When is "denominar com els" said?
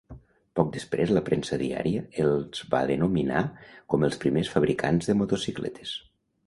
2.93-4.19